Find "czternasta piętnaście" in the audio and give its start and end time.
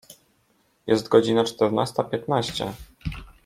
1.43-2.73